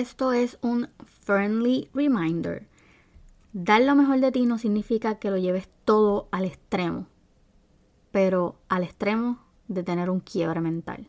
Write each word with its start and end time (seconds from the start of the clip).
esto 0.00 0.32
es 0.32 0.58
un 0.62 0.88
friendly 1.24 1.90
reminder. 1.92 2.66
Dar 3.52 3.82
lo 3.82 3.94
mejor 3.94 4.20
de 4.20 4.32
ti 4.32 4.46
no 4.46 4.58
significa 4.58 5.18
que 5.18 5.30
lo 5.30 5.36
lleves 5.36 5.68
todo 5.84 6.28
al 6.30 6.44
extremo, 6.46 7.06
pero 8.10 8.56
al 8.68 8.82
extremo 8.82 9.38
de 9.68 9.82
tener 9.82 10.08
un 10.08 10.20
quiebre 10.20 10.60
mental. 10.60 11.06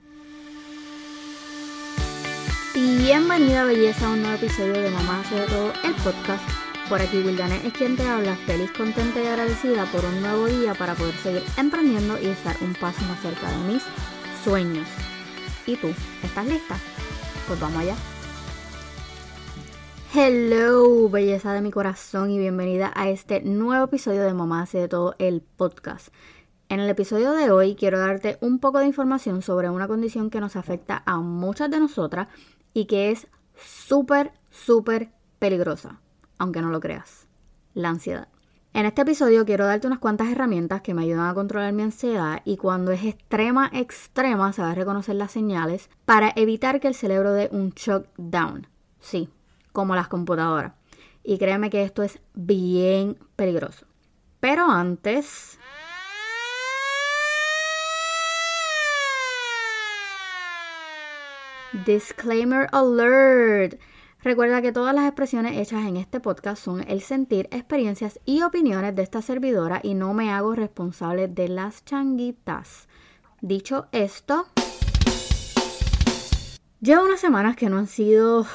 Bienvenida 2.73 3.63
belleza 3.63 4.07
a 4.07 4.11
un 4.11 4.21
nuevo 4.21 4.35
episodio 4.35 4.73
de 4.73 4.91
Mamá 4.91 5.21
hace 5.21 5.35
de 5.35 5.47
todo 5.47 5.71
el 5.83 5.93
podcast. 6.03 6.43
Por 6.89 7.01
aquí 7.01 7.19
Wildanet 7.19 7.63
es 7.63 7.73
quien 7.73 7.95
te 7.95 8.05
habla, 8.05 8.35
feliz, 8.45 8.71
contenta 8.71 9.21
y 9.23 9.27
agradecida 9.27 9.85
por 9.85 10.03
un 10.03 10.21
nuevo 10.21 10.47
día 10.47 10.73
para 10.73 10.95
poder 10.95 11.15
seguir 11.15 11.43
emprendiendo 11.57 12.19
y 12.21 12.27
estar 12.27 12.57
un 12.61 12.73
paso 12.73 13.01
más 13.05 13.21
cerca 13.21 13.49
de 13.49 13.73
mis 13.73 13.83
sueños. 14.43 14.87
¿Y 15.65 15.77
tú? 15.77 15.93
¿Estás 16.23 16.45
lista? 16.45 16.75
Pues 17.47 17.59
vamos 17.59 17.79
allá. 17.79 17.95
Hello, 20.13 21.07
belleza 21.07 21.53
de 21.53 21.61
mi 21.61 21.71
corazón 21.71 22.31
y 22.31 22.37
bienvenida 22.37 22.91
a 22.95 23.07
este 23.07 23.39
nuevo 23.43 23.85
episodio 23.85 24.23
de 24.23 24.33
Mamá 24.33 24.63
hace 24.63 24.77
de 24.79 24.89
todo 24.89 25.15
el 25.19 25.39
podcast. 25.39 26.09
En 26.67 26.81
el 26.81 26.89
episodio 26.89 27.31
de 27.31 27.49
hoy 27.49 27.75
quiero 27.75 27.97
darte 27.97 28.37
un 28.41 28.59
poco 28.59 28.79
de 28.79 28.87
información 28.87 29.41
sobre 29.41 29.69
una 29.69 29.87
condición 29.87 30.29
que 30.29 30.41
nos 30.41 30.57
afecta 30.57 31.01
a 31.05 31.21
muchas 31.21 31.71
de 31.71 31.79
nosotras 31.79 32.27
y 32.73 32.87
que 32.87 33.11
es 33.11 33.27
súper, 33.55 34.33
súper 34.49 35.13
peligrosa, 35.39 36.01
aunque 36.37 36.61
no 36.61 36.71
lo 36.71 36.81
creas, 36.81 37.29
la 37.73 37.87
ansiedad. 37.87 38.27
En 38.73 38.85
este 38.85 39.03
episodio 39.03 39.45
quiero 39.45 39.65
darte 39.65 39.87
unas 39.87 39.99
cuantas 39.99 40.27
herramientas 40.27 40.81
que 40.81 40.93
me 40.93 41.03
ayudan 41.03 41.29
a 41.29 41.33
controlar 41.33 41.71
mi 41.71 41.83
ansiedad 41.83 42.41
y 42.43 42.57
cuando 42.57 42.91
es 42.91 43.05
extrema, 43.05 43.69
extrema, 43.71 44.51
a 44.57 44.75
reconocer 44.75 45.15
las 45.15 45.31
señales 45.31 45.89
para 46.03 46.33
evitar 46.35 46.81
que 46.81 46.89
el 46.89 46.95
cerebro 46.95 47.31
dé 47.31 47.47
un 47.53 47.69
shock 47.69 48.07
down. 48.17 48.67
Sí, 48.99 49.29
como 49.71 49.95
las 49.95 50.07
computadoras. 50.07 50.73
Y 51.23 51.37
créeme 51.37 51.69
que 51.69 51.83
esto 51.83 52.03
es 52.03 52.19
bien 52.33 53.17
peligroso. 53.35 53.85
Pero 54.39 54.69
antes... 54.69 55.59
Disclaimer 61.85 62.67
alert. 62.73 63.79
Recuerda 64.23 64.61
que 64.61 64.71
todas 64.71 64.93
las 64.93 65.05
expresiones 65.05 65.57
hechas 65.57 65.87
en 65.87 65.97
este 65.97 66.19
podcast 66.19 66.61
son 66.61 66.87
el 66.87 67.01
sentir, 67.01 67.47
experiencias 67.51 68.19
y 68.25 68.43
opiniones 68.43 68.95
de 68.95 69.01
esta 69.01 69.21
servidora 69.21 69.79
y 69.81 69.95
no 69.95 70.13
me 70.13 70.31
hago 70.31 70.53
responsable 70.53 71.27
de 71.27 71.47
las 71.47 71.85
changuitas. 71.85 72.87
Dicho 73.39 73.87
esto, 73.91 74.45
llevo 76.81 77.05
unas 77.05 77.19
semanas 77.19 77.55
que 77.55 77.69
no 77.69 77.77
han 77.77 77.87
sido 77.87 78.45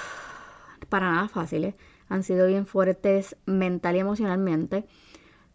para 0.89 1.11
nada 1.11 1.29
fáciles, 1.29 1.75
han 2.09 2.23
sido 2.23 2.47
bien 2.47 2.67
fuertes 2.67 3.37
mental 3.47 3.97
y 3.97 4.01
emocionalmente. 4.01 4.87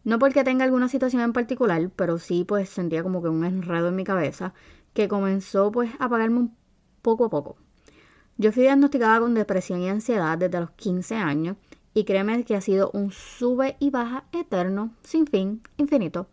No 0.03 0.19
porque 0.19 0.43
tenga 0.43 0.65
alguna 0.65 0.87
situación 0.87 1.21
en 1.21 1.33
particular, 1.33 1.89
pero 1.95 2.17
sí 2.17 2.43
pues 2.47 2.69
sentía 2.69 3.03
como 3.03 3.21
que 3.21 3.29
un 3.29 3.45
enredo 3.45 3.89
en 3.89 3.95
mi 3.95 4.03
cabeza 4.03 4.53
que 4.93 5.07
comenzó 5.07 5.71
pues 5.71 5.91
a 5.99 6.05
apagarme 6.05 6.39
un 6.39 6.55
poco 7.01 7.25
a 7.25 7.29
poco. 7.29 7.57
Yo 8.37 8.51
fui 8.51 8.63
diagnosticada 8.63 9.19
con 9.19 9.33
depresión 9.33 9.81
y 9.81 9.89
ansiedad 9.89 10.37
desde 10.37 10.59
los 10.59 10.71
15 10.71 11.15
años 11.15 11.57
y 11.93 12.05
créeme 12.05 12.43
que 12.43 12.55
ha 12.55 12.61
sido 12.61 12.89
un 12.93 13.11
sube 13.11 13.75
y 13.79 13.89
baja 13.89 14.23
eterno, 14.31 14.91
sin 15.03 15.27
fin, 15.27 15.61
infinito. 15.77 16.27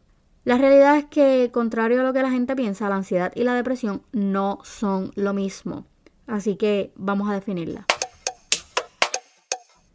La 0.44 0.56
realidad 0.56 0.96
es 0.96 1.04
que, 1.06 1.50
contrario 1.52 2.00
a 2.00 2.04
lo 2.04 2.12
que 2.12 2.22
la 2.22 2.30
gente 2.30 2.56
piensa, 2.56 2.88
la 2.88 2.96
ansiedad 2.96 3.32
y 3.34 3.42
la 3.42 3.54
depresión 3.54 4.02
no 4.12 4.60
son 4.62 5.10
lo 5.14 5.34
mismo. 5.34 5.84
Así 6.26 6.56
que 6.56 6.92
vamos 6.96 7.28
a 7.28 7.34
definirla. 7.34 7.86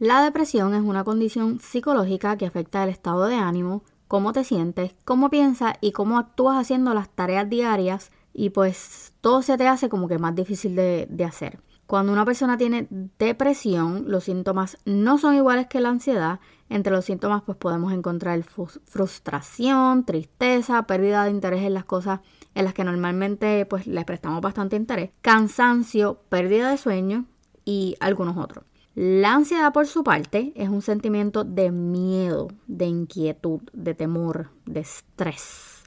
La 0.03 0.21
depresión 0.21 0.73
es 0.73 0.81
una 0.81 1.05
condición 1.05 1.61
psicológica 1.61 2.35
que 2.35 2.45
afecta 2.45 2.83
el 2.83 2.89
estado 2.89 3.25
de 3.25 3.35
ánimo, 3.35 3.85
cómo 4.09 4.33
te 4.33 4.43
sientes, 4.43 4.93
cómo 5.05 5.29
piensas 5.29 5.75
y 5.79 5.93
cómo 5.93 6.17
actúas 6.17 6.57
haciendo 6.57 6.93
las 6.93 7.07
tareas 7.07 7.49
diarias 7.49 8.11
y 8.33 8.49
pues 8.49 9.13
todo 9.21 9.41
se 9.41 9.57
te 9.57 9.65
hace 9.65 9.87
como 9.87 10.09
que 10.09 10.19
más 10.19 10.35
difícil 10.35 10.75
de, 10.75 11.25
hacer. 11.25 11.61
Cuando 11.87 12.11
una 12.11 12.25
persona 12.25 12.57
tiene 12.57 12.85
depresión, 13.17 14.03
los 14.09 14.25
síntomas 14.25 14.77
no 14.83 15.17
son 15.17 15.35
iguales 15.35 15.67
que 15.67 15.79
la 15.79 15.87
ansiedad. 15.87 16.41
Entre 16.67 16.91
los 16.91 17.05
síntomas 17.05 17.43
pues 17.43 17.57
podemos 17.57 17.93
encontrar 17.93 18.43
frustración, 18.43 20.03
tristeza, 20.03 20.83
pérdida 20.83 21.23
de 21.23 21.31
interés 21.31 21.61
en 21.61 21.75
las 21.75 21.85
cosas 21.85 22.19
en 22.55 22.65
las 22.65 22.73
que 22.73 22.83
normalmente 22.83 23.65
pues 23.65 23.87
les 23.87 24.03
prestamos 24.03 24.41
bastante 24.41 24.75
interés, 24.75 25.11
cansancio, 25.21 26.19
pérdida 26.27 26.71
de 26.71 26.77
sueño 26.77 27.23
y 27.63 27.95
algunos 28.01 28.35
otros. 28.35 28.65
La 28.95 29.33
ansiedad, 29.33 29.73
por 29.73 29.87
su 29.87 30.03
parte, 30.03 30.53
es 30.55 30.69
un 30.69 30.81
sentimiento 30.81 31.43
de 31.43 31.71
miedo, 31.71 32.49
de 32.67 32.85
inquietud, 32.85 33.61
de 33.73 33.95
temor, 33.95 34.51
de 34.65 34.81
estrés. 34.81 35.83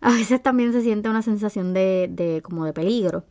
A 0.00 0.12
veces 0.12 0.42
también 0.42 0.72
se 0.72 0.82
siente 0.82 1.08
una 1.08 1.22
sensación 1.22 1.72
de, 1.72 2.08
de 2.10 2.42
como 2.42 2.66
de 2.66 2.72
peligro, 2.72 3.24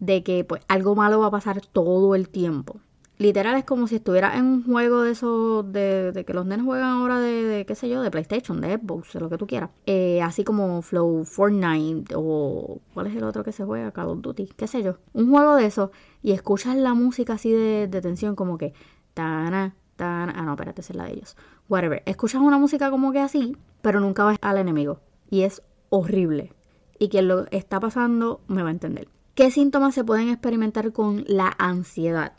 de 0.00 0.22
que 0.22 0.44
pues 0.44 0.62
algo 0.68 0.94
malo 0.94 1.20
va 1.20 1.26
a 1.26 1.32
pasar 1.32 1.60
todo 1.60 2.14
el 2.14 2.28
tiempo 2.28 2.80
literal 3.18 3.56
es 3.56 3.64
como 3.64 3.86
si 3.86 3.96
estuviera 3.96 4.36
en 4.36 4.44
un 4.46 4.64
juego 4.64 5.02
de 5.02 5.10
esos, 5.10 5.70
de, 5.72 6.24
que 6.26 6.32
los 6.32 6.46
nenes 6.46 6.64
juegan 6.64 6.88
ahora 6.88 7.18
de, 7.18 7.64
qué 7.66 7.74
sé 7.74 7.88
yo, 7.88 8.00
de 8.00 8.10
PlayStation, 8.10 8.60
de 8.60 8.76
Xbox, 8.76 9.12
de 9.12 9.20
lo 9.20 9.28
que 9.28 9.36
tú 9.36 9.46
quieras. 9.46 9.70
Eh, 9.86 10.22
así 10.22 10.44
como 10.44 10.82
Flow 10.82 11.24
Fortnite 11.24 12.14
o 12.16 12.80
¿cuál 12.94 13.08
es 13.08 13.16
el 13.16 13.24
otro 13.24 13.44
que 13.44 13.52
se 13.52 13.64
juega? 13.64 13.90
Call 13.90 14.08
of 14.08 14.20
Duty, 14.20 14.50
qué 14.56 14.66
sé 14.66 14.82
yo. 14.82 14.98
Un 15.12 15.30
juego 15.30 15.56
de 15.56 15.66
eso 15.66 15.90
y 16.22 16.32
escuchas 16.32 16.76
la 16.76 16.94
música 16.94 17.34
así 17.34 17.52
de, 17.52 17.88
tensión 18.00 18.36
como 18.36 18.56
que... 18.56 18.72
Tana, 19.14 19.74
tana, 19.96 20.32
ah, 20.36 20.42
no, 20.42 20.52
espérate, 20.52 20.80
es 20.80 20.94
la 20.94 21.06
de 21.06 21.14
ellos. 21.14 21.36
Whatever. 21.68 22.04
Escuchas 22.06 22.40
una 22.40 22.56
música 22.56 22.88
como 22.88 23.10
que 23.10 23.18
así, 23.18 23.56
pero 23.82 23.98
nunca 23.98 24.22
vas 24.22 24.38
al 24.40 24.58
enemigo. 24.58 25.00
Y 25.28 25.42
es 25.42 25.62
horrible. 25.88 26.52
Y 27.00 27.08
quien 27.08 27.26
lo 27.26 27.46
está 27.50 27.80
pasando 27.80 28.40
me 28.46 28.62
va 28.62 28.68
a 28.68 28.72
entender. 28.72 29.08
¿Qué 29.34 29.50
síntomas 29.50 29.94
se 29.94 30.04
pueden 30.04 30.28
experimentar 30.28 30.92
con 30.92 31.24
la 31.26 31.52
ansiedad? 31.58 32.32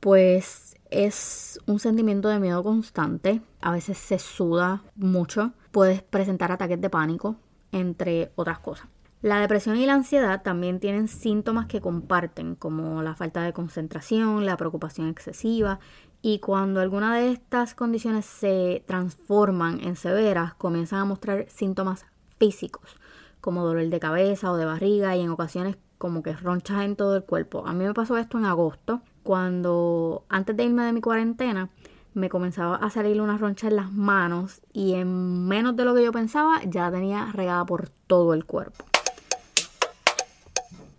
Pues 0.00 0.76
es 0.90 1.60
un 1.66 1.78
sentimiento 1.78 2.28
de 2.28 2.40
miedo 2.40 2.62
constante, 2.62 3.42
a 3.60 3.70
veces 3.70 3.98
se 3.98 4.18
suda 4.18 4.82
mucho, 4.96 5.52
puedes 5.70 6.02
presentar 6.02 6.50
ataques 6.50 6.80
de 6.80 6.90
pánico, 6.90 7.36
entre 7.70 8.32
otras 8.34 8.58
cosas. 8.58 8.88
La 9.22 9.38
depresión 9.38 9.76
y 9.76 9.84
la 9.84 9.94
ansiedad 9.94 10.42
también 10.42 10.80
tienen 10.80 11.06
síntomas 11.06 11.66
que 11.66 11.82
comparten, 11.82 12.54
como 12.54 13.02
la 13.02 13.14
falta 13.14 13.42
de 13.42 13.52
concentración, 13.52 14.46
la 14.46 14.56
preocupación 14.56 15.08
excesiva, 15.08 15.78
y 16.22 16.38
cuando 16.38 16.80
alguna 16.80 17.16
de 17.16 17.32
estas 17.32 17.74
condiciones 17.74 18.24
se 18.24 18.82
transforman 18.86 19.80
en 19.80 19.96
severas, 19.96 20.54
comienzan 20.54 21.00
a 21.00 21.04
mostrar 21.04 21.46
síntomas 21.50 22.06
físicos, 22.38 22.96
como 23.40 23.64
dolor 23.64 23.88
de 23.88 24.00
cabeza 24.00 24.50
o 24.50 24.56
de 24.56 24.64
barriga, 24.64 25.14
y 25.16 25.20
en 25.20 25.30
ocasiones 25.30 25.76
como 25.98 26.22
que 26.22 26.32
ronchas 26.32 26.82
en 26.84 26.96
todo 26.96 27.14
el 27.14 27.24
cuerpo. 27.24 27.66
A 27.66 27.74
mí 27.74 27.84
me 27.84 27.92
pasó 27.92 28.16
esto 28.16 28.38
en 28.38 28.46
agosto 28.46 29.02
cuando 29.22 30.24
antes 30.28 30.56
de 30.56 30.64
irme 30.64 30.84
de 30.84 30.92
mi 30.92 31.00
cuarentena 31.00 31.70
me 32.14 32.28
comenzaba 32.28 32.76
a 32.76 32.90
salir 32.90 33.20
una 33.20 33.38
roncha 33.38 33.68
en 33.68 33.76
las 33.76 33.92
manos 33.92 34.62
y 34.72 34.94
en 34.94 35.46
menos 35.46 35.76
de 35.76 35.84
lo 35.84 35.94
que 35.94 36.04
yo 36.04 36.12
pensaba 36.12 36.60
ya 36.64 36.82
la 36.82 36.92
tenía 36.92 37.30
regada 37.32 37.64
por 37.64 37.88
todo 38.06 38.34
el 38.34 38.44
cuerpo. 38.44 38.84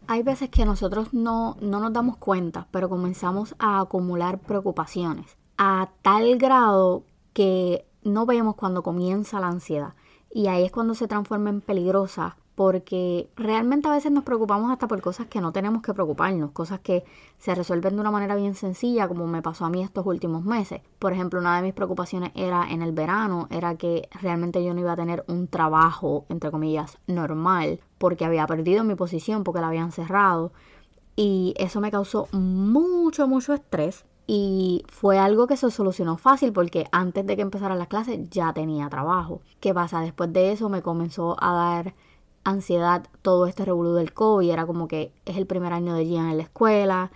Hay 0.07 0.23
veces 0.23 0.49
que 0.49 0.65
nosotros 0.65 1.13
no, 1.13 1.57
no 1.61 1.79
nos 1.79 1.93
damos 1.93 2.17
cuenta, 2.17 2.67
pero 2.71 2.89
comenzamos 2.89 3.55
a 3.59 3.79
acumular 3.79 4.39
preocupaciones 4.39 5.37
a 5.57 5.89
tal 6.01 6.37
grado 6.37 7.03
que 7.33 7.85
no 8.03 8.25
vemos 8.25 8.55
cuando 8.55 8.83
comienza 8.83 9.39
la 9.39 9.47
ansiedad. 9.47 9.93
Y 10.33 10.47
ahí 10.47 10.65
es 10.65 10.71
cuando 10.71 10.95
se 10.95 11.07
transforma 11.07 11.49
en 11.49 11.61
peligrosa 11.61 12.37
porque 12.55 13.29
realmente 13.35 13.87
a 13.87 13.91
veces 13.91 14.11
nos 14.11 14.23
preocupamos 14.23 14.71
hasta 14.71 14.87
por 14.87 15.01
cosas 15.01 15.27
que 15.27 15.41
no 15.41 15.51
tenemos 15.51 15.81
que 15.81 15.93
preocuparnos, 15.93 16.51
cosas 16.51 16.79
que 16.79 17.03
se 17.37 17.55
resuelven 17.55 17.95
de 17.95 18.01
una 18.01 18.11
manera 18.11 18.35
bien 18.35 18.55
sencilla, 18.55 19.07
como 19.07 19.25
me 19.25 19.41
pasó 19.41 19.65
a 19.65 19.69
mí 19.69 19.81
estos 19.81 20.05
últimos 20.05 20.43
meses. 20.43 20.81
Por 20.99 21.13
ejemplo, 21.13 21.39
una 21.39 21.55
de 21.55 21.63
mis 21.63 21.73
preocupaciones 21.73 22.31
era 22.35 22.69
en 22.69 22.81
el 22.81 22.91
verano, 22.91 23.47
era 23.49 23.75
que 23.75 24.09
realmente 24.21 24.63
yo 24.63 24.73
no 24.73 24.81
iba 24.81 24.93
a 24.93 24.97
tener 24.97 25.23
un 25.27 25.47
trabajo, 25.47 26.25
entre 26.29 26.51
comillas, 26.51 26.97
normal, 27.07 27.79
porque 27.97 28.25
había 28.25 28.45
perdido 28.47 28.83
mi 28.83 28.95
posición, 28.95 29.43
porque 29.43 29.61
la 29.61 29.67
habían 29.67 29.91
cerrado. 29.91 30.51
Y 31.15 31.53
eso 31.57 31.81
me 31.81 31.91
causó 31.91 32.27
mucho, 32.31 33.27
mucho 33.27 33.53
estrés. 33.53 34.05
Y 34.27 34.85
fue 34.87 35.17
algo 35.19 35.47
que 35.47 35.57
se 35.57 35.71
solucionó 35.71 36.17
fácil 36.17 36.53
porque 36.53 36.85
antes 36.91 37.25
de 37.25 37.35
que 37.35 37.41
empezara 37.41 37.75
las 37.75 37.87
clases 37.87 38.29
ya 38.29 38.53
tenía 38.53 38.87
trabajo. 38.89 39.41
¿Qué 39.59 39.73
pasa? 39.73 39.99
Después 39.99 40.31
de 40.31 40.51
eso 40.51 40.69
me 40.69 40.81
comenzó 40.81 41.35
a 41.43 41.53
dar 41.53 41.95
ansiedad 42.43 43.07
todo 43.21 43.45
este 43.47 43.65
revolú 43.65 43.93
del 43.93 44.13
COVID. 44.13 44.49
Era 44.49 44.65
como 44.65 44.87
que 44.87 45.11
es 45.25 45.37
el 45.37 45.45
primer 45.45 45.73
año 45.73 45.93
de 45.93 46.05
Gian 46.05 46.29
en 46.29 46.37
la 46.37 46.43
escuela. 46.43 47.11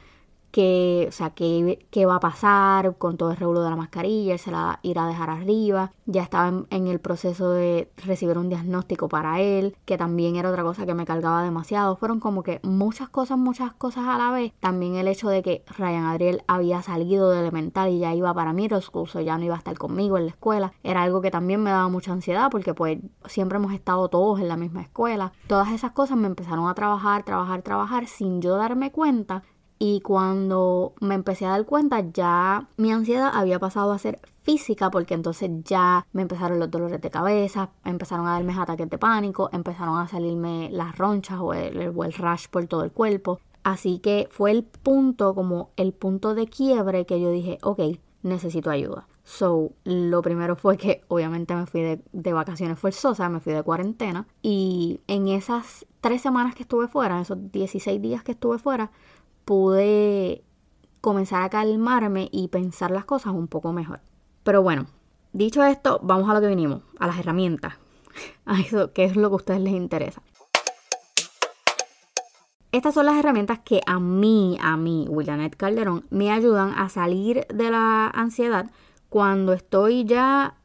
Qué, 0.55 1.05
o 1.09 1.11
sea, 1.11 1.31
qué, 1.31 1.85
qué 1.91 2.05
va 2.05 2.15
a 2.15 2.19
pasar 2.21 2.95
con 2.97 3.17
todo 3.17 3.31
el 3.31 3.35
revuelo 3.35 3.61
de 3.61 3.69
la 3.69 3.75
mascarilla, 3.75 4.31
él 4.31 4.39
se 4.39 4.51
la 4.51 4.79
irá 4.83 5.03
a 5.03 5.09
dejar 5.09 5.29
arriba, 5.29 5.91
ya 6.05 6.23
estaba 6.23 6.63
en, 6.69 6.87
el 6.87 7.01
proceso 7.01 7.51
de 7.51 7.91
recibir 7.97 8.37
un 8.37 8.47
diagnóstico 8.47 9.09
para 9.09 9.41
él, 9.41 9.75
que 9.83 9.97
también 9.97 10.37
era 10.37 10.49
otra 10.49 10.63
cosa 10.63 10.85
que 10.85 10.93
me 10.93 11.05
cargaba 11.05 11.43
demasiado, 11.43 11.97
fueron 11.97 12.21
como 12.21 12.41
que 12.41 12.61
muchas 12.63 13.09
cosas, 13.09 13.37
muchas 13.37 13.73
cosas 13.73 14.05
a 14.07 14.17
la 14.17 14.31
vez, 14.31 14.53
también 14.61 14.95
el 14.95 15.09
hecho 15.09 15.27
de 15.27 15.43
que 15.43 15.65
Ryan 15.77 16.05
Adriel 16.05 16.41
había 16.47 16.81
salido 16.81 17.31
de 17.31 17.41
elemental 17.41 17.89
y 17.89 17.99
ya 17.99 18.15
iba 18.15 18.33
para 18.33 18.53
middle 18.53 18.79
school, 18.79 19.09
ya 19.25 19.37
no 19.37 19.43
iba 19.43 19.55
a 19.55 19.57
estar 19.57 19.77
conmigo 19.77 20.17
en 20.17 20.27
la 20.27 20.31
escuela, 20.31 20.71
era 20.83 21.03
algo 21.03 21.19
que 21.19 21.31
también 21.31 21.61
me 21.61 21.71
daba 21.71 21.89
mucha 21.89 22.13
ansiedad 22.13 22.47
porque 22.49 22.73
pues 22.73 22.99
siempre 23.25 23.57
hemos 23.57 23.73
estado 23.73 24.07
todos 24.07 24.39
en 24.39 24.47
la 24.47 24.55
misma 24.55 24.83
escuela, 24.83 25.33
todas 25.47 25.73
esas 25.73 25.91
cosas 25.91 26.15
me 26.15 26.27
empezaron 26.27 26.69
a 26.69 26.75
trabajar, 26.75 27.23
trabajar, 27.23 27.61
trabajar 27.61 28.07
sin 28.07 28.41
yo 28.41 28.55
darme 28.55 28.93
cuenta 28.93 29.43
y 29.79 30.01
cuando 30.01 30.93
me 31.01 31.15
empecé 31.15 31.45
a 31.45 31.49
dar 31.49 31.65
cuenta 31.65 31.99
ya 32.13 32.67
mi 32.77 32.91
ansiedad 32.91 33.31
había 33.33 33.59
pasado 33.59 33.91
a 33.91 33.99
ser 33.99 34.19
física 34.43 34.91
porque 34.91 35.15
entonces 35.15 35.49
ya 35.63 36.05
me 36.13 36.21
empezaron 36.21 36.59
los 36.59 36.71
dolores 36.71 37.01
de 37.01 37.09
cabeza, 37.09 37.71
empezaron 37.83 38.27
a 38.27 38.33
darme 38.33 38.53
ataques 38.53 38.89
de 38.89 38.97
pánico, 38.97 39.49
empezaron 39.51 39.97
a 39.97 40.07
salirme 40.07 40.69
las 40.71 40.97
ronchas 40.97 41.39
o 41.41 41.53
el, 41.53 41.91
o 41.95 42.03
el 42.03 42.13
rash 42.13 42.47
por 42.49 42.65
todo 42.67 42.83
el 42.83 42.91
cuerpo. 42.91 43.39
Así 43.63 43.97
que 43.97 44.27
fue 44.31 44.51
el 44.51 44.63
punto, 44.63 45.33
como 45.33 45.71
el 45.75 45.91
punto 45.91 46.35
de 46.35 46.47
quiebre 46.47 47.07
que 47.07 47.19
yo 47.19 47.31
dije, 47.31 47.57
ok, 47.63 47.79
necesito 48.21 48.69
ayuda. 48.69 49.07
So, 49.23 49.71
lo 49.83 50.21
primero 50.21 50.55
fue 50.55 50.77
que 50.77 51.01
obviamente 51.07 51.55
me 51.55 51.65
fui 51.65 51.81
de, 51.81 51.99
de, 52.11 52.33
vacaciones 52.33 52.77
forzosas, 52.77 53.31
me 53.31 53.39
fui 53.39 53.53
de 53.53 53.63
cuarentena. 53.63 54.27
Y 54.43 55.01
en 55.07 55.27
esas 55.29 55.87
tres 55.99 56.21
semanas 56.21 56.53
que 56.53 56.61
estuve 56.61 56.87
fuera, 56.87 57.19
esos 57.19 57.51
16 57.51 57.99
días 57.99 58.21
que 58.21 58.33
estuve 58.33 58.59
fuera, 58.59 58.91
pude 59.45 60.43
comenzar 61.01 61.43
a 61.43 61.49
calmarme 61.49 62.29
y 62.31 62.47
pensar 62.47 62.91
las 62.91 63.05
cosas 63.05 63.33
un 63.33 63.47
poco 63.47 63.71
mejor. 63.71 64.01
Pero 64.43 64.61
bueno, 64.61 64.87
dicho 65.33 65.63
esto, 65.63 65.99
vamos 66.03 66.29
a 66.29 66.33
lo 66.33 66.41
que 66.41 66.47
vinimos, 66.47 66.81
a 66.99 67.07
las 67.07 67.19
herramientas. 67.19 67.75
A 68.45 68.59
eso, 68.59 68.93
que 68.93 69.03
es 69.03 69.15
lo 69.15 69.29
que 69.29 69.33
a 69.33 69.35
ustedes 69.35 69.59
les 69.59 69.73
interesa. 69.73 70.21
Estas 72.71 72.93
son 72.93 73.05
las 73.05 73.17
herramientas 73.17 73.59
que 73.59 73.81
a 73.85 73.99
mí, 73.99 74.57
a 74.61 74.77
mí, 74.77 75.05
Willianet 75.09 75.55
Calderón, 75.55 76.05
me 76.09 76.31
ayudan 76.31 76.73
a 76.77 76.89
salir 76.89 77.45
de 77.47 77.71
la 77.71 78.07
ansiedad 78.07 78.69
cuando 79.09 79.53
estoy 79.53 80.05
ya 80.05 80.55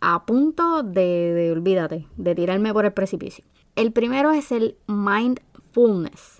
a 0.00 0.26
punto 0.26 0.82
de, 0.82 1.34
de 1.34 1.52
olvídate, 1.52 2.06
de 2.16 2.34
tirarme 2.34 2.72
por 2.72 2.84
el 2.84 2.92
precipicio. 2.92 3.44
El 3.76 3.92
primero 3.92 4.32
es 4.32 4.52
el 4.52 4.76
mindfulness. 4.86 6.39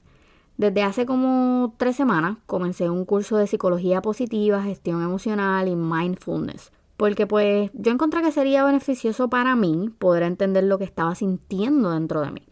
Desde 0.60 0.82
hace 0.82 1.06
como 1.06 1.72
tres 1.78 1.96
semanas 1.96 2.36
comencé 2.44 2.90
un 2.90 3.06
curso 3.06 3.38
de 3.38 3.46
psicología 3.46 4.02
positiva, 4.02 4.62
gestión 4.62 5.02
emocional 5.02 5.68
y 5.68 5.74
mindfulness. 5.74 6.70
Porque 6.98 7.26
pues 7.26 7.70
yo 7.72 7.90
encontré 7.90 8.20
que 8.20 8.30
sería 8.30 8.62
beneficioso 8.62 9.30
para 9.30 9.56
mí 9.56 9.88
poder 9.98 10.22
entender 10.22 10.64
lo 10.64 10.76
que 10.76 10.84
estaba 10.84 11.14
sintiendo 11.14 11.92
dentro 11.92 12.20
de 12.20 12.32
mí. 12.32 12.42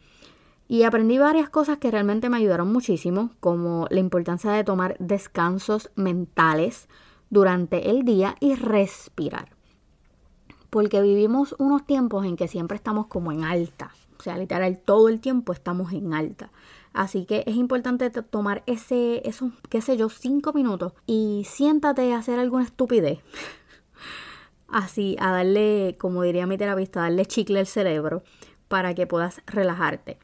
Y 0.69 0.85
aprendí 0.85 1.19
varias 1.19 1.51
cosas 1.51 1.77
que 1.77 1.91
realmente 1.91 2.31
me 2.31 2.39
ayudaron 2.39 2.73
muchísimo, 2.73 3.29
como 3.41 3.87
la 3.91 4.01
importancia 4.01 4.53
de 4.53 4.65
tomar 4.65 4.97
descansos 4.99 5.91
mentales 5.95 6.89
durante 7.29 7.91
el 7.91 8.05
día 8.07 8.37
y 8.41 8.55
respirar. 8.55 9.51
Porque 10.71 11.03
vivimos 11.03 11.55
unos 11.59 11.85
tiempos 11.85 12.25
en 12.25 12.37
que 12.37 12.49
siempre 12.49 12.77
estamos 12.77 13.07
como 13.09 13.33
en 13.33 13.45
alta. 13.45 13.91
O 14.19 14.23
sea, 14.23 14.37
literal, 14.37 14.79
todo 14.85 15.09
el 15.09 15.21
tiempo 15.21 15.53
estamos 15.53 15.93
en 15.93 16.13
alta. 16.15 16.51
Así 16.93 17.27
que 17.27 17.45
es 17.47 17.57
importante 17.57 18.11
tomar 18.11 18.63
ese, 18.67 19.27
esos, 19.29 19.53
qué 19.69 19.81
sé 19.81 19.97
yo, 19.97 20.09
cinco 20.09 20.53
minutos 20.53 20.95
y 21.07 21.45
siéntate 21.49 22.13
a 22.13 22.19
hacer 22.19 22.39
alguna 22.39 22.65
estupidez. 22.65 23.21
Así, 24.69 25.17
a 25.21 25.31
darle, 25.31 25.97
como 25.99 26.23
diría 26.23 26.47
mi 26.47 26.59
terapista, 26.59 27.01
darle 27.01 27.25
chicle 27.27 27.61
al 27.61 27.67
cerebro 27.67 28.23
para 28.69 28.95
que 28.95 29.07
puedas 29.07 29.41
relajarte. 29.47 30.19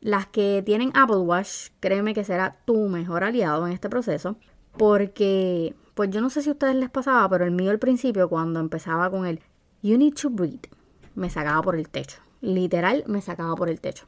Las 0.00 0.26
que 0.26 0.62
tienen 0.64 0.92
Apple 0.94 1.16
Watch, 1.16 1.70
créeme 1.80 2.14
que 2.14 2.24
será 2.24 2.58
tu 2.64 2.88
mejor 2.88 3.24
aliado 3.24 3.66
en 3.66 3.72
este 3.72 3.88
proceso, 3.88 4.36
porque, 4.78 5.74
pues 5.94 6.10
yo 6.10 6.20
no 6.20 6.30
sé 6.30 6.42
si 6.42 6.50
a 6.50 6.52
ustedes 6.52 6.76
les 6.76 6.90
pasaba, 6.90 7.28
pero 7.28 7.44
el 7.44 7.50
mío 7.50 7.70
al 7.70 7.78
principio, 7.78 8.28
cuando 8.28 8.60
empezaba 8.60 9.10
con 9.10 9.26
el 9.26 9.40
You 9.82 9.98
need 9.98 10.14
to 10.14 10.30
breathe, 10.30 10.70
me 11.14 11.30
sacaba 11.30 11.62
por 11.62 11.76
el 11.76 11.88
techo. 11.88 12.25
Literal, 12.46 13.02
me 13.08 13.22
sacaba 13.22 13.56
por 13.56 13.68
el 13.68 13.80
techo. 13.80 14.06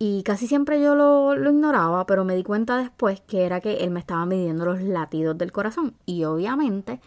Y 0.00 0.24
casi 0.24 0.48
siempre 0.48 0.82
yo 0.82 0.96
lo, 0.96 1.34
ignoraba, 1.34 2.04
pero 2.04 2.24
me 2.24 2.34
di 2.34 2.42
cuenta 2.42 2.78
después 2.78 3.20
que 3.20 3.46
era 3.46 3.60
que 3.60 3.76
él 3.84 3.92
me 3.92 4.00
estaba 4.00 4.26
midiendo 4.26 4.64
los 4.64 4.82
latidos 4.82 5.38
del 5.38 5.52
corazón. 5.52 5.94
Y 6.04 6.24
obviamente, 6.24 7.00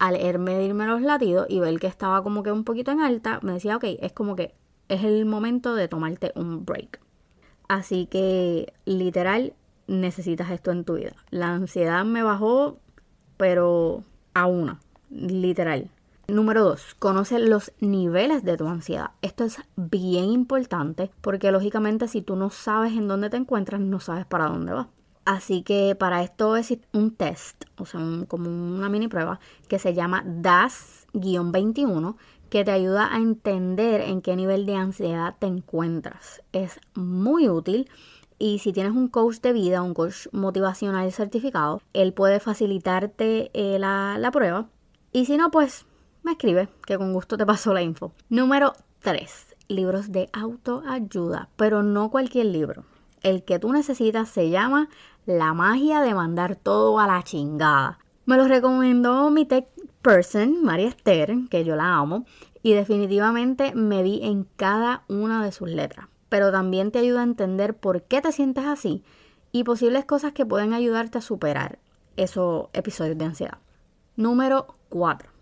al 0.00 0.16
él 0.16 0.40
medirme 0.40 0.88
los 0.88 1.02
latidos 1.02 1.46
y 1.48 1.60
ver 1.60 1.78
que 1.78 1.86
estaba 1.86 2.24
como 2.24 2.42
que 2.42 2.50
un 2.50 2.64
poquito 2.64 2.90
en 2.90 3.00
alta, 3.00 3.38
me 3.42 3.52
decía, 3.52 3.76
ok, 3.76 3.84
es 4.00 4.12
como 4.12 4.34
que 4.34 4.56
es 4.88 5.04
el 5.04 5.24
momento 5.24 5.76
de 5.76 5.86
tomarte 5.86 6.32
un 6.34 6.64
break. 6.64 7.00
Así 7.68 8.06
que, 8.06 8.72
literal, 8.86 9.54
necesitas 9.86 10.50
esto 10.50 10.72
en 10.72 10.82
tu 10.82 10.94
vida. 10.94 11.14
La 11.30 11.54
ansiedad 11.54 12.04
me 12.04 12.24
bajó, 12.24 12.78
pero 13.36 14.02
a 14.34 14.46
una, 14.46 14.80
literal. 15.10 15.90
Número 16.26 16.64
2. 16.64 16.94
Conoce 16.98 17.38
los 17.38 17.72
niveles 17.80 18.44
de 18.44 18.56
tu 18.56 18.66
ansiedad. 18.66 19.10
Esto 19.20 19.44
es 19.44 19.58
bien 19.76 20.24
importante 20.24 21.10
porque 21.20 21.52
lógicamente 21.52 22.08
si 22.08 22.22
tú 22.22 22.34
no 22.34 22.48
sabes 22.48 22.94
en 22.94 23.08
dónde 23.08 23.28
te 23.28 23.36
encuentras, 23.36 23.80
no 23.82 24.00
sabes 24.00 24.24
para 24.24 24.46
dónde 24.46 24.72
vas. 24.72 24.86
Así 25.26 25.62
que 25.62 25.94
para 25.94 26.22
esto 26.22 26.56
es 26.56 26.76
un 26.92 27.14
test, 27.14 27.64
o 27.78 27.86
sea, 27.86 28.00
como 28.28 28.48
una 28.48 28.88
mini 28.88 29.08
prueba 29.08 29.38
que 29.68 29.78
se 29.78 29.94
llama 29.94 30.22
DAS-21 30.26 32.16
que 32.48 32.64
te 32.64 32.70
ayuda 32.70 33.14
a 33.14 33.18
entender 33.18 34.00
en 34.02 34.22
qué 34.22 34.36
nivel 34.36 34.64
de 34.64 34.76
ansiedad 34.76 35.34
te 35.38 35.46
encuentras. 35.46 36.42
Es 36.52 36.78
muy 36.94 37.48
útil 37.48 37.90
y 38.38 38.60
si 38.60 38.72
tienes 38.72 38.92
un 38.92 39.08
coach 39.08 39.40
de 39.40 39.52
vida, 39.52 39.82
un 39.82 39.94
coach 39.94 40.28
motivacional 40.32 41.10
certificado, 41.12 41.82
él 41.92 42.12
puede 42.14 42.40
facilitarte 42.40 43.50
eh, 43.52 43.78
la, 43.78 44.16
la 44.18 44.30
prueba. 44.30 44.68
Y 45.12 45.26
si 45.26 45.36
no, 45.36 45.50
pues 45.50 45.86
me 46.24 46.32
escribe, 46.32 46.68
que 46.86 46.96
con 46.96 47.12
gusto 47.12 47.36
te 47.36 47.44
paso 47.44 47.74
la 47.74 47.82
info. 47.82 48.12
Número 48.30 48.72
3. 49.00 49.56
Libros 49.68 50.10
de 50.10 50.30
autoayuda, 50.32 51.50
pero 51.56 51.82
no 51.82 52.10
cualquier 52.10 52.46
libro. 52.46 52.84
El 53.22 53.44
que 53.44 53.58
tú 53.58 53.72
necesitas 53.72 54.30
se 54.30 54.48
llama 54.48 54.88
La 55.26 55.52
magia 55.52 56.00
de 56.00 56.14
mandar 56.14 56.56
todo 56.56 56.98
a 56.98 57.06
la 57.06 57.22
chingada. 57.22 57.98
Me 58.24 58.38
lo 58.38 58.48
recomendó 58.48 59.30
mi 59.30 59.44
tech 59.44 59.68
person, 60.00 60.64
María 60.64 60.88
Esther, 60.88 61.34
que 61.50 61.64
yo 61.64 61.76
la 61.76 61.94
amo, 61.94 62.24
y 62.62 62.72
definitivamente 62.72 63.74
me 63.74 64.02
vi 64.02 64.20
en 64.22 64.46
cada 64.56 65.04
una 65.08 65.44
de 65.44 65.52
sus 65.52 65.68
letras. 65.68 66.08
Pero 66.30 66.50
también 66.50 66.90
te 66.90 67.00
ayuda 67.00 67.20
a 67.20 67.24
entender 67.24 67.76
por 67.76 68.02
qué 68.02 68.22
te 68.22 68.32
sientes 68.32 68.64
así 68.64 69.04
y 69.52 69.64
posibles 69.64 70.06
cosas 70.06 70.32
que 70.32 70.46
pueden 70.46 70.72
ayudarte 70.72 71.18
a 71.18 71.22
superar 71.22 71.78
esos 72.16 72.68
episodios 72.72 73.18
de 73.18 73.24
ansiedad. 73.26 73.58
Número 74.16 74.76
4 74.88 75.33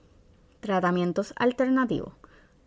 tratamientos 0.63 1.35
alternativos. 1.37 2.15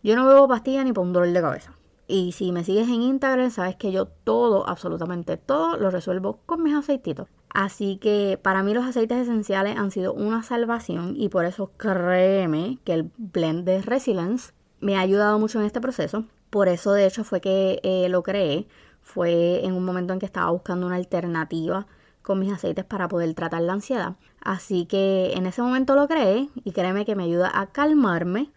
Yo 0.04 0.16
no 0.16 0.28
bebo 0.28 0.48
pastillas 0.48 0.86
ni 0.86 0.94
para 0.94 1.08
un 1.08 1.14
dolor 1.14 1.32
de 1.32 1.42
cabeza. 1.42 1.74
Y 2.08 2.34
si 2.34 2.52
me 2.52 2.64
sigues 2.64 2.88
en 2.88 3.02
Instagram, 3.02 3.50
sabes 3.50 3.76
que 3.76 3.92
yo 3.92 4.06
todo, 4.06 4.70
absolutamente 4.70 5.38
todo, 5.38 5.78
lo 5.78 5.90
resuelvo 5.90 6.42
con 6.46 6.62
mis 6.62 6.76
aceititos. 6.76 7.28
Así 7.50 7.98
que 7.98 8.38
para 8.40 8.62
mí 8.62 8.74
los 8.74 8.86
aceites 8.86 9.18
esenciales 9.18 9.78
han 9.78 9.90
sido 9.90 10.14
una 10.14 10.44
salvación 10.44 11.16
y 11.18 11.30
por 11.30 11.46
eso 11.46 11.72
créeme 11.78 12.78
que 12.84 12.94
el 12.94 13.12
blend 13.18 13.66
de 13.66 13.82
Resilience 13.82 14.54
me 14.82 14.98
ha 14.98 15.00
ayudado 15.00 15.40
mucho 15.40 15.60
en 15.60 15.66
este 15.66 15.82
proceso. 15.82 16.26
Por 16.52 16.68
eso 16.68 16.92
de 16.92 17.08
hecho 17.08 17.24
fue 17.24 17.42
que 17.42 17.80
eh, 17.82 18.08
lo 18.10 18.22
creé. 18.22 18.68
Fue 19.02 19.66
en 19.66 19.74
un 19.74 19.86
momento 19.86 20.14
en 20.14 20.20
que 20.20 20.26
estaba 20.26 20.52
buscando 20.52 20.86
una 20.86 20.98
alternativa 20.98 21.88
con 22.22 22.40
mis 22.40 22.52
aceites 22.52 22.86
para 22.86 23.08
poder 23.08 23.34
tratar 23.34 23.62
la 23.62 23.74
ansiedad. 23.74 24.16
Así 24.46 24.86
que 24.86 25.34
en 25.34 25.48
ese 25.48 25.62
momento 25.62 25.96
lo 25.96 26.08
creé 26.08 26.48
y 26.64 26.72
créeme 26.72 27.04
que 27.04 27.16
me 27.16 27.24
ayuda 27.24 27.52
a 27.54 27.68
calmarme 27.68 28.52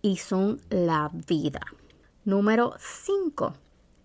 y 0.00 0.18
son 0.18 0.60
la 0.70 1.10
vida. 1.26 1.62
Número 2.24 2.74
5. 2.78 3.54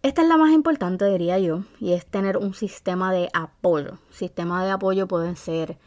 Esta 0.02 0.22
es 0.24 0.28
la 0.28 0.38
más 0.38 0.52
importante, 0.52 1.06
diría 1.06 1.38
yo, 1.38 1.64
y 1.80 1.94
es 1.94 2.08
tener 2.08 2.38
un 2.38 2.56
sistema 2.56 3.12
de 3.12 3.30
apoyo. 3.34 4.00
Sistema 4.10 4.66
de 4.66 4.72
apoyo 4.72 5.08
puede 5.08 5.36
ser 5.36 5.78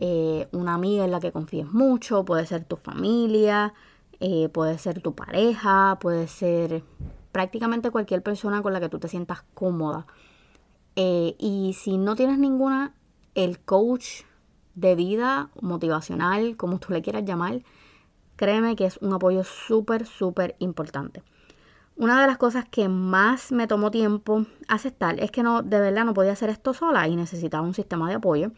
eh, 0.00 0.48
una 0.52 0.74
amiga 0.74 1.04
en 1.04 1.12
la 1.12 1.20
que 1.20 1.32
confíes 1.32 1.72
mucho, 1.72 2.24
puede 2.24 2.44
ser 2.44 2.64
tu 2.64 2.76
familia, 2.76 3.72
eh, 4.20 4.50
puede 4.50 4.78
ser 4.78 5.00
tu 5.00 5.14
pareja, 5.14 5.96
puede 6.00 6.28
ser 6.28 6.82
prácticamente 7.32 7.90
cualquier 7.90 8.22
persona 8.22 8.62
con 8.62 8.72
la 8.72 8.80
que 8.80 8.88
tú 8.88 8.98
te 8.98 9.08
sientas 9.08 9.44
cómoda 9.54 10.06
eh, 10.96 11.36
y 11.38 11.74
si 11.74 11.96
no 11.98 12.16
tienes 12.16 12.40
ninguna, 12.40 12.92
el 13.36 13.60
coach 13.60 14.22
de 14.80 14.94
vida, 14.94 15.50
motivacional, 15.60 16.56
como 16.56 16.78
tú 16.78 16.92
le 16.92 17.02
quieras 17.02 17.24
llamar, 17.24 17.62
créeme 18.36 18.76
que 18.76 18.86
es 18.86 18.98
un 18.98 19.12
apoyo 19.12 19.44
súper, 19.44 20.06
súper 20.06 20.54
importante. 20.58 21.22
Una 21.96 22.20
de 22.20 22.28
las 22.28 22.38
cosas 22.38 22.64
que 22.70 22.88
más 22.88 23.50
me 23.50 23.66
tomó 23.66 23.90
tiempo 23.90 24.46
aceptar 24.68 25.18
es 25.18 25.32
que 25.32 25.42
no, 25.42 25.62
de 25.62 25.80
verdad 25.80 26.04
no 26.04 26.14
podía 26.14 26.32
hacer 26.32 26.48
esto 26.48 26.72
sola 26.72 27.08
y 27.08 27.16
necesitaba 27.16 27.66
un 27.66 27.74
sistema 27.74 28.08
de 28.08 28.14
apoyo. 28.14 28.52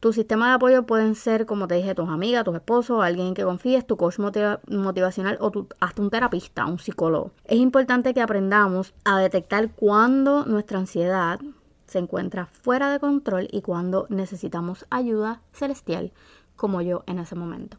Tu 0.00 0.12
sistema 0.12 0.48
de 0.48 0.54
apoyo 0.54 0.84
pueden 0.84 1.14
ser, 1.14 1.46
como 1.46 1.68
te 1.68 1.76
dije, 1.76 1.94
tus 1.94 2.08
amigas, 2.08 2.44
tus 2.44 2.56
esposos, 2.56 3.02
alguien 3.02 3.34
que 3.34 3.44
confíes, 3.44 3.86
tu 3.86 3.96
coach 3.96 4.18
motivacional 4.18 5.38
o 5.40 5.66
hasta 5.80 6.02
un 6.02 6.10
terapista, 6.10 6.66
un 6.66 6.80
psicólogo. 6.80 7.30
Es 7.44 7.58
importante 7.58 8.12
que 8.12 8.20
aprendamos 8.20 8.94
a 9.04 9.20
detectar 9.20 9.70
cuando 9.70 10.44
nuestra 10.44 10.78
ansiedad 10.78 11.38
se 11.86 11.98
encuentra 11.98 12.46
fuera 12.46 12.90
de 12.90 13.00
control 13.00 13.48
y 13.50 13.62
cuando 13.62 14.06
necesitamos 14.08 14.86
ayuda 14.90 15.42
celestial, 15.52 16.12
como 16.56 16.82
yo 16.82 17.04
en 17.06 17.18
ese 17.18 17.34
momento. 17.34 17.78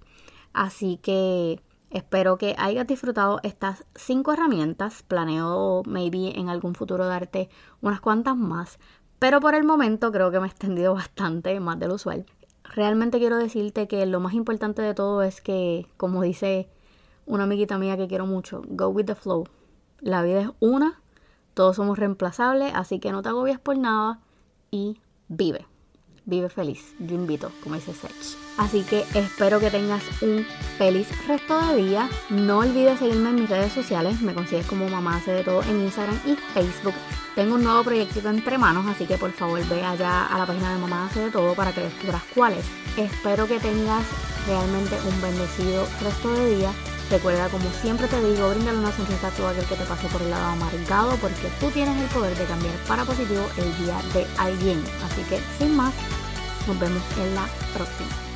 Así 0.53 0.97
que 0.97 1.61
espero 1.89 2.37
que 2.37 2.55
hayas 2.57 2.87
disfrutado 2.87 3.39
estas 3.43 3.85
cinco 3.95 4.33
herramientas. 4.33 5.03
Planeo, 5.03 5.83
maybe 5.85 6.39
en 6.39 6.49
algún 6.49 6.73
futuro, 6.73 7.05
darte 7.05 7.49
unas 7.81 8.01
cuantas 8.01 8.35
más. 8.37 8.79
Pero 9.19 9.39
por 9.39 9.55
el 9.55 9.63
momento 9.63 10.11
creo 10.11 10.31
que 10.31 10.39
me 10.39 10.47
he 10.47 10.49
extendido 10.49 10.93
bastante, 10.95 11.59
más 11.59 11.79
de 11.79 11.87
lo 11.87 11.95
usual. 11.95 12.25
Realmente 12.63 13.19
quiero 13.19 13.37
decirte 13.37 13.87
que 13.87 14.05
lo 14.05 14.19
más 14.19 14.33
importante 14.33 14.81
de 14.81 14.93
todo 14.93 15.23
es 15.23 15.41
que, 15.41 15.87
como 15.97 16.21
dice 16.21 16.69
una 17.25 17.43
amiguita 17.43 17.77
mía 17.77 17.97
que 17.97 18.07
quiero 18.07 18.25
mucho, 18.25 18.61
go 18.67 18.89
with 18.89 19.05
the 19.05 19.15
flow. 19.15 19.45
La 19.99 20.21
vida 20.21 20.41
es 20.41 20.49
una, 20.59 21.01
todos 21.57 21.75
somos 21.75 21.97
reemplazables, 21.97 22.71
así 22.75 22.99
que 22.99 23.11
no 23.11 23.23
te 23.23 23.29
agobies 23.29 23.59
por 23.59 23.75
nada 23.79 24.19
y 24.69 25.01
vive. 25.27 25.65
Vive 26.25 26.49
feliz, 26.49 26.93
yo 26.99 27.15
invito, 27.15 27.51
como 27.63 27.75
dice 27.75 27.93
Sech. 27.93 28.37
Así 28.57 28.83
que 28.83 29.05
espero 29.15 29.59
que 29.59 29.71
tengas 29.71 30.03
un 30.21 30.45
feliz 30.77 31.07
resto 31.27 31.59
de 31.67 31.77
día. 31.77 32.09
No 32.29 32.59
olvides 32.59 32.99
seguirme 32.99 33.29
en 33.29 33.35
mis 33.35 33.49
redes 33.49 33.73
sociales. 33.73 34.21
Me 34.21 34.35
consigues 34.35 34.67
como 34.67 34.87
Mamá 34.87 35.17
hace 35.17 35.31
de 35.31 35.43
todo 35.43 35.63
en 35.63 35.81
Instagram 35.81 36.19
y 36.27 36.35
Facebook. 36.35 36.93
Tengo 37.33 37.55
un 37.55 37.63
nuevo 37.63 37.83
proyectito 37.83 38.29
entre 38.29 38.59
manos, 38.59 38.85
así 38.85 39.07
que 39.07 39.17
por 39.17 39.31
favor 39.31 39.65
ve 39.67 39.83
allá 39.83 40.27
a 40.27 40.37
la 40.37 40.45
página 40.45 40.73
de 40.73 40.79
Mamá 40.79 41.07
hace 41.07 41.21
de 41.21 41.31
todo 41.31 41.55
para 41.55 41.71
que 41.71 41.81
descubras 41.81 42.21
cuáles. 42.35 42.65
Espero 42.97 43.47
que 43.47 43.59
tengas 43.59 44.05
realmente 44.45 44.95
un 45.07 45.21
bendecido 45.21 45.87
resto 46.03 46.31
de 46.33 46.55
día. 46.55 46.71
Recuerda, 47.09 47.47
como 47.47 47.69
siempre 47.81 48.07
te 48.07 48.21
digo, 48.21 48.49
brindale 48.49 48.79
una 48.79 48.91
sonrisa 48.91 49.27
a 49.27 49.31
todo 49.31 49.47
aquel 49.47 49.65
que 49.65 49.75
te 49.75 49.85
pase 49.85 50.07
por 50.07 50.21
el 50.21 50.29
lado 50.29 50.45
amargado, 50.45 51.15
porque 51.17 51.49
tú 51.59 51.71
tienes 51.71 51.97
el 52.01 52.07
poder 52.09 52.37
de 52.37 52.45
cambiar 52.45 52.75
para 52.87 53.05
positivo 53.05 53.47
el 53.55 53.85
día 53.85 54.01
de 54.13 54.27
alguien. 54.37 54.83
Así 55.05 55.21
que, 55.29 55.39
sin 55.57 55.75
más, 55.75 55.93
nos 56.67 56.77
vemos 56.77 57.01
en 57.17 57.33
la 57.33 57.47
próxima. 57.73 58.26